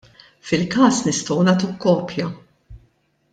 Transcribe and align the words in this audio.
Fil-każ 0.51 1.01
nistgħu 1.07 1.37
nagħtuk 1.49 1.77
kopja. 1.85 2.31